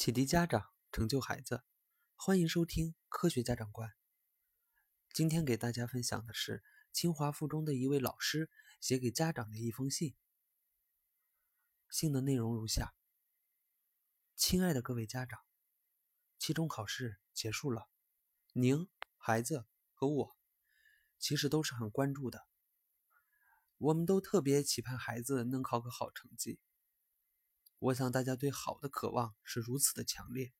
[0.00, 1.64] 启迪家长，成就孩子，
[2.14, 3.92] 欢迎收听科学家长观。
[5.12, 8.48] 今天给大家分享的是清华附中的一位老师
[8.80, 10.14] 写给家长的一封信。
[11.90, 12.94] 信的内容如下：
[14.36, 15.40] 亲爱的各位家长，
[16.38, 17.90] 期中考试结束了，
[18.52, 20.36] 您、孩子和我
[21.18, 22.46] 其实都是很关注的。
[23.78, 26.60] 我们都特别期盼孩子能考个好成绩。
[27.80, 30.52] 我想大家对好的渴望是如此的强烈，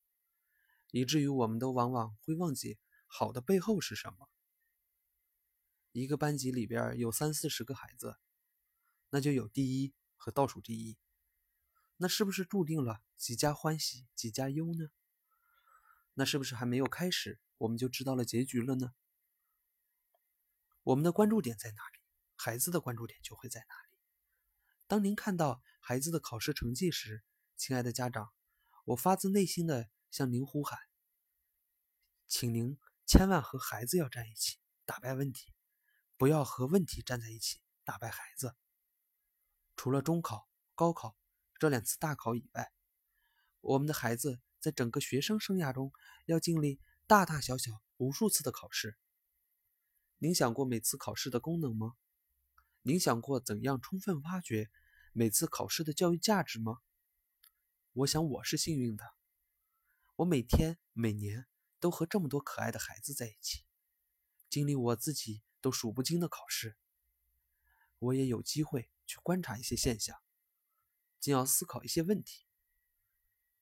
[0.93, 4.29] 以至于我们都往往会忘记好的背后是什么。
[5.91, 8.19] 一个班级里边有三四十个孩子，
[9.11, 10.97] 那就有第一和倒数第一，
[11.97, 14.91] 那是不是注定了几家欢喜几家忧呢？
[16.15, 18.95] 那是不是还没有开始，我们就知道了结局了呢？
[20.85, 21.99] 我们的关注点在哪里，
[22.37, 23.88] 孩子的关注点就会在哪里。
[24.89, 27.23] 当您看到孩子的考试成绩时，
[27.59, 28.33] 亲爱的家长，
[28.87, 30.79] 我发自内心的向您呼喊，
[32.27, 35.53] 请您千万和孩子要站一起，打败问题，
[36.17, 38.57] 不要和问题站在一起，打败孩子。
[39.77, 41.19] 除了中考、高考
[41.59, 42.73] 这两次大考以外，
[43.61, 45.93] 我们的孩子在整个学生生涯中
[46.25, 48.97] 要经历大大小小无数次的考试。
[50.17, 51.93] 您想过每次考试的功能吗？
[52.83, 54.71] 您想过怎样充分挖掘
[55.13, 56.79] 每次考试的教育价值吗？
[57.93, 59.05] 我想我是幸运的，
[60.17, 61.47] 我每天每年
[61.81, 63.65] 都和这么多可爱的孩子在一起，
[64.49, 66.77] 经历我自己都数不清的考试。
[67.99, 70.17] 我也有机会去观察一些现象，
[71.19, 72.47] 进而思考一些问题。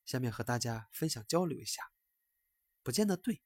[0.05, 1.91] 下面和大家分享交流一下，
[2.83, 3.42] 不见得对，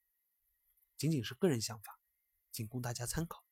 [0.97, 1.99] 仅仅是个人想法，
[2.51, 3.45] 仅供大家参考。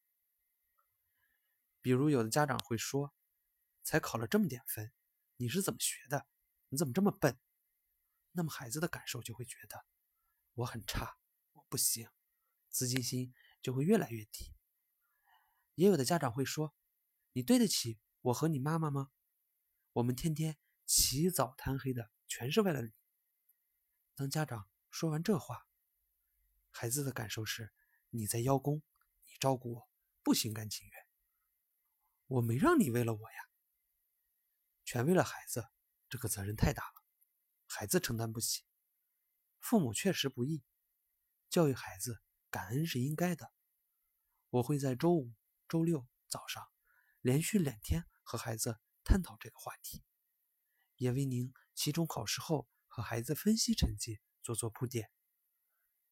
[1.81, 3.13] 比如，有的家长会说
[3.83, 4.91] ：“才考了这么点分，
[5.37, 6.27] 你是怎么学的？
[6.69, 7.39] 你怎么这么笨？”
[8.33, 9.85] 那么孩子的感受就会觉得
[10.53, 11.17] 我很差，
[11.53, 12.09] 我不行，
[12.69, 14.53] 自信心就会越来越低。
[15.75, 16.75] 也有的家长会说
[17.33, 19.11] ：“你对得起我和你妈妈吗？
[19.93, 22.91] 我们天天起早贪黑的，全是为了你。”
[24.15, 25.67] 当家长说完这话，
[26.69, 27.73] 孩子的感受是：
[28.09, 28.83] 你在邀功，
[29.25, 29.89] 你照顾我，
[30.21, 31.08] 不心甘情愿。
[32.29, 33.37] 我没让你为了我呀，
[34.85, 35.67] 全为了孩子，
[36.09, 37.03] 这个责任太大了，
[37.65, 38.63] 孩子承担不起。
[39.59, 40.63] 父母确实不易，
[41.49, 43.51] 教育孩子感恩是应该的。
[44.51, 45.33] 我会在周五、
[45.67, 46.69] 周六早上
[47.21, 50.03] 连续两天和孩子探讨这个话题，
[50.97, 55.09] 也为您期中考试后和孩子分析成绩做做铺垫。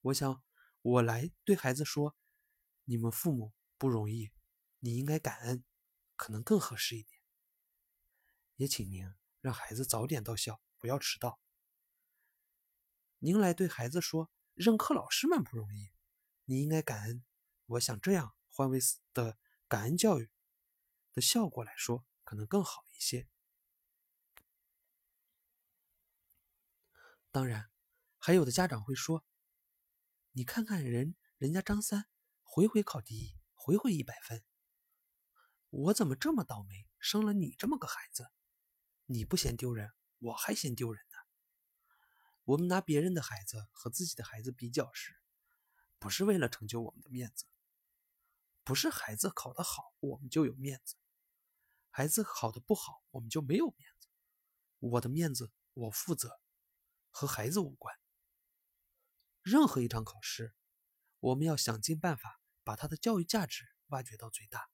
[0.01, 0.44] 我想，
[0.81, 2.17] 我来对孩子说
[2.85, 4.31] ：“你们父母不容易，
[4.79, 5.63] 你应该感恩。”
[6.17, 7.22] 可能更合适一点，
[8.55, 11.39] 也请您让孩子早点到校，不要迟到。
[13.19, 15.91] 您来对孩子说，任课老师们不容易，
[16.45, 17.23] 你应该感恩。
[17.67, 18.79] 我想这样换位
[19.13, 20.29] 的感恩教育
[21.13, 23.29] 的效果来说，可能更好一些。
[27.31, 27.69] 当然，
[28.17, 29.23] 还有的家长会说，
[30.31, 32.09] 你看看人人家张三，
[32.41, 34.44] 回回考第一，回回一百分。
[35.80, 38.32] 我怎么这么倒霉，生了你这么个孩子？
[39.06, 41.18] 你不嫌丢人，我还嫌丢人呢。
[42.46, 45.16] 我们拿别人的孩子和自己的孩子比较时，
[46.00, 47.46] 不是为了成就我们的面子，
[48.64, 50.96] 不是孩子考得好我们就有面子，
[51.92, 54.08] 孩子考得不好我们就没有面子。
[54.80, 56.40] 我的面子我负责，
[57.12, 57.96] 和孩子无关。
[59.44, 60.56] 任何一场考试，
[61.20, 64.72] 我们要想尽办法把他的教育价值挖掘到最大。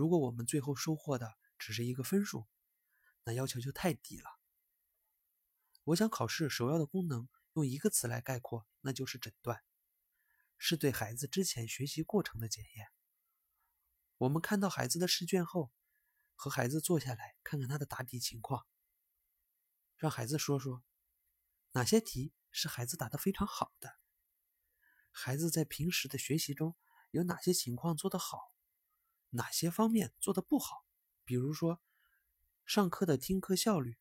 [0.00, 2.48] 如果我们最后收获的只是一个分数，
[3.24, 4.30] 那要求就太低了。
[5.84, 9.62] 我想考试首要的功能用一个词来概括，那就是诊断，
[10.56, 12.86] 是对孩子之前学习过程的检验。
[14.16, 15.70] 我们看到孩子的试卷后，
[16.34, 18.66] 和孩子坐下来看看他的答题情况，
[19.98, 20.82] 让孩子说说
[21.72, 23.98] 哪些题是孩子答得非常好的，
[25.10, 26.74] 孩子在平时的学习中
[27.10, 28.54] 有哪些情况做得好。
[29.30, 30.84] 哪些方面做的不好？
[31.24, 31.80] 比如说，
[32.64, 33.96] 上课的听课效率、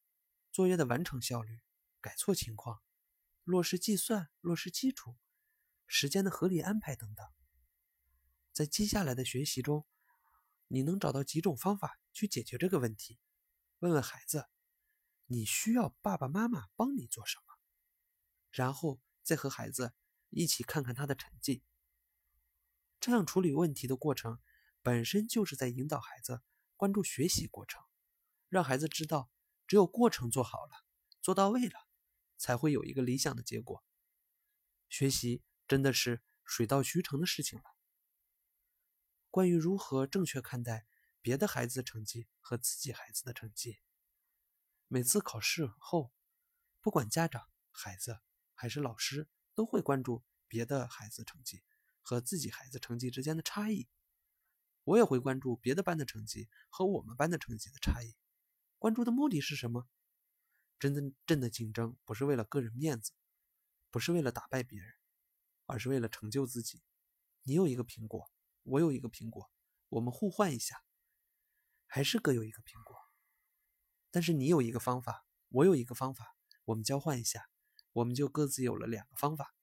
[0.51, 1.61] 作业的完成效率、
[2.01, 2.81] 改错情况、
[3.43, 5.17] 落实计算、落实基础、
[5.85, 7.27] 时间的合理安排等等。
[8.51, 9.85] 在接下来的学习中，
[10.67, 13.19] 你能找到几种方法去解决这个问题？
[13.79, 14.47] 问问孩子，
[15.27, 17.59] 你需要爸爸妈妈帮你做什么？
[18.49, 19.93] 然后再和孩子
[20.29, 21.61] 一起看看他的成绩。
[22.99, 24.39] 这样处理问题的过程。
[24.81, 26.41] 本身就是在引导孩子
[26.75, 27.83] 关注学习过程，
[28.47, 29.29] 让孩子知道，
[29.67, 30.85] 只有过程做好了、
[31.21, 31.87] 做到位了，
[32.37, 33.83] 才会有一个理想的结果。
[34.87, 37.65] 学习真的是水到渠成的事情了。
[39.29, 40.87] 关于如何正确看待
[41.21, 43.79] 别的孩子成绩和自己孩子的成绩，
[44.87, 46.11] 每次考试后，
[46.81, 48.21] 不管家长、孩子
[48.55, 51.63] 还是老师，都会关注别的孩子成绩
[52.01, 53.87] 和自己孩子成绩之间的差异。
[54.83, 58.15] 我也会关注别的班的成绩和我们班的成绩的差异。
[58.77, 59.87] 关注的目的是什么？
[60.79, 63.11] 真正真的竞争不是为了个人面子，
[63.91, 64.93] 不是为了打败别人，
[65.65, 66.81] 而是为了成就自己。
[67.43, 68.31] 你有一个苹果，
[68.63, 69.51] 我有一个苹果，
[69.89, 70.81] 我们互换一下，
[71.85, 72.95] 还是各有一个苹果。
[74.09, 77.49] 但是你有一个方法，我有一个方法，我们交换一下，
[77.91, 79.53] 我们就各自有了两个方法。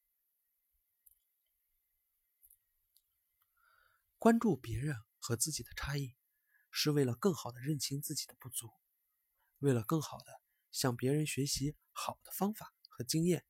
[4.19, 4.97] 关注别人
[5.27, 6.15] 和自己的差异，
[6.71, 8.71] 是为了更好的认清自己的不足。
[9.59, 10.41] 为了更好的
[10.71, 13.45] 向别人学习好的方法和经验，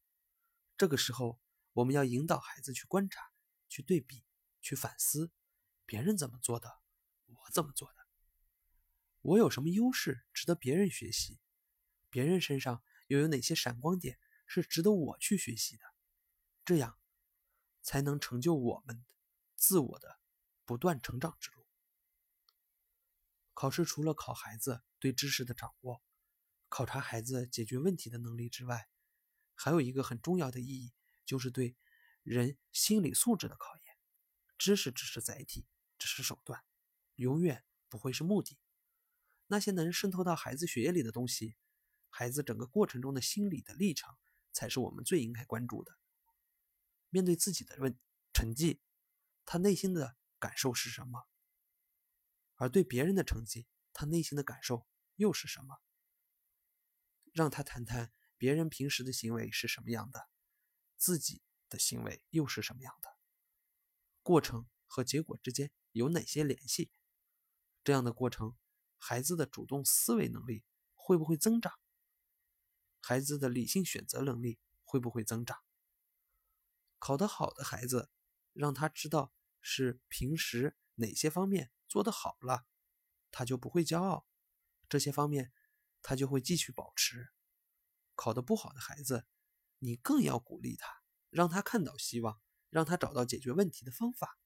[0.79, 1.39] 这个时候
[1.75, 3.21] 我们要引导孩子去观察、
[3.69, 4.25] 去对比、
[4.63, 5.31] 去反思，
[5.85, 6.81] 别人怎么做的，
[7.27, 8.07] 我怎么做的，
[9.21, 11.39] 我有什么优势值得别人学习，
[12.09, 15.83] 别人身上又有哪些闪光点是值得我去学习的，
[16.65, 16.99] 这样
[17.83, 19.05] 才能成就我们
[19.57, 20.21] 自我的
[20.65, 21.66] 不断成长之路。
[23.57, 26.03] 考试除了考孩子对知识的掌握，
[26.69, 28.91] 考察孩子解决问题的能力之外，
[29.55, 30.93] 还有一个很重要的意义，
[31.25, 31.75] 就是对
[32.23, 33.97] 人心理素质的考验。
[34.59, 35.67] 知识只是载体，
[35.99, 36.65] 只是手段，
[37.15, 38.59] 永远不会是目的。
[39.47, 41.57] 那些能渗透到孩子血液里的东西，
[42.11, 44.15] 孩子整个过程中的心理的历程，
[44.53, 45.97] 才是我们最应该关注的。
[47.09, 47.99] 面对自己的问
[48.35, 48.83] 成绩，
[49.47, 51.27] 他内心的感受是什么？
[52.57, 55.81] 而对别人的成绩，他内心的感受又是什么？
[57.33, 60.29] 让他谈谈别人平时的行为是什么样的，
[60.97, 63.11] 自己的行为又是什么样的？
[64.23, 66.91] 过程和结果之间有哪些联系？
[67.85, 68.57] 这样的过程，
[68.99, 70.65] 孩子的主动思维能力
[70.95, 71.79] 会不会增长？
[73.01, 75.59] 孩子的理性选择能力会不会增长？
[76.99, 78.11] 考得好的孩子，
[78.53, 81.71] 让他知道是平时哪些方面。
[81.89, 82.67] 做得好了，
[83.31, 84.27] 他就不会骄傲，
[84.89, 85.53] 这些方面
[86.03, 87.33] 他就会继续保持。
[88.15, 89.27] 考得不好的孩子，
[89.79, 92.41] 你更要鼓励他，让他看到希望，
[92.71, 94.39] 让他找到解决问题的方法。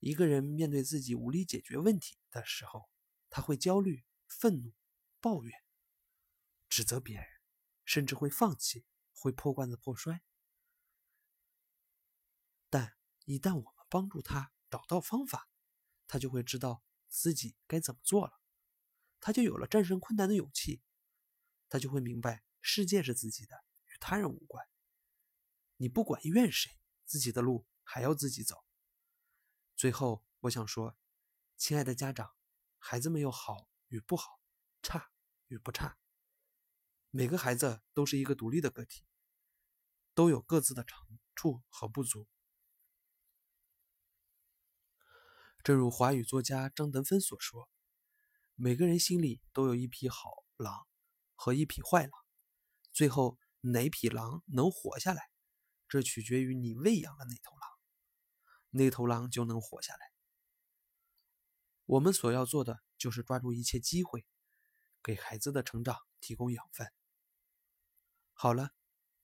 [0.00, 2.90] 一个人面对自己无力解决问题的时候，
[3.30, 4.74] 他会焦虑、愤怒、
[5.20, 5.52] 抱怨、
[6.68, 7.26] 指责别人，
[7.84, 10.22] 甚至会放弃，会破罐子破摔。
[12.68, 15.48] 但一旦我们帮助他，找到方法，
[16.06, 18.42] 他就会知道自己该怎么做了，
[19.20, 20.82] 他就有了战胜困难的勇气，
[21.70, 24.68] 他就会明白世界是自己的，与他人无关。
[25.78, 28.66] 你不管怨谁，自己的路还要自己走。
[29.74, 30.98] 最后，我想说，
[31.56, 32.36] 亲爱的家长，
[32.76, 34.42] 孩子们有好与不好，
[34.82, 35.10] 差
[35.46, 35.96] 与不差，
[37.08, 39.06] 每个孩子都是一个独立的个体，
[40.12, 42.28] 都有各自的长处和不足。
[45.66, 47.68] 正如华语作家张德芬所说
[48.54, 50.86] ：“每个人心里都有一匹好狼
[51.34, 52.12] 和一匹坏狼，
[52.92, 55.28] 最后哪匹狼能活下来，
[55.88, 57.68] 这取决于你喂养了哪头狼，
[58.70, 59.98] 那头狼就能活下来。”
[61.86, 64.24] 我们所要做的就是抓住一切机会，
[65.02, 66.86] 给孩子的成长提供养分。
[68.34, 68.70] 好了，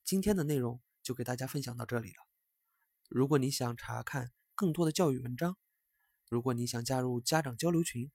[0.02, 2.26] 今天的内容就给大家分享到这里了。
[3.08, 5.56] 如果你想查看更多的教育文章，
[6.32, 8.10] 如果你想加入家长交流群，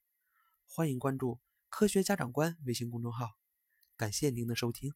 [0.65, 3.37] 欢迎关注“科学家长官”微信公众号。
[3.95, 4.95] 感谢您的收听。